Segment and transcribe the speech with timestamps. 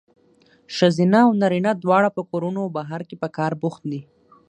[0.75, 4.01] ښځینه او نارینه دواړه په کورونو او بهر کې په کار بوخت دي.